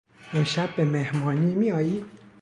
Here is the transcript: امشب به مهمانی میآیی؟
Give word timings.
امشب 0.33 0.75
به 0.75 0.85
مهمانی 0.85 1.55
میآیی؟ 1.55 2.05